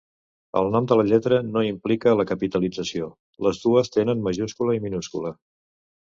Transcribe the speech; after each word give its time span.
El 0.59 0.67
nom 0.75 0.85
de 0.91 0.95
la 0.99 1.03
lletra 1.09 1.37
no 1.49 1.61
implica 1.67 2.13
la 2.21 2.25
capitalització: 2.31 3.09
les 3.47 3.59
dues 3.67 3.93
tenen 3.97 4.23
majúscula 4.29 4.75
i 4.79 4.83
minúscula. 4.87 5.33